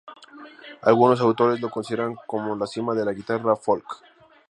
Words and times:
Algunos 0.81 1.21
autores 1.21 1.61
lo 1.61 1.69
consideran 1.69 2.15
como 2.25 2.55
la 2.55 2.65
cima 2.65 2.95
de 2.95 3.05
la 3.05 3.11
"guitarra 3.13 3.55
folk". 3.55 3.85